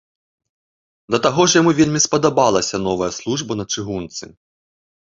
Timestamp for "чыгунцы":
3.73-4.37